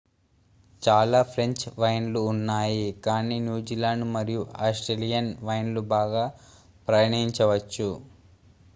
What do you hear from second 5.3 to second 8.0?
వైన్లు బాగా ప్రయాణించవచ్చు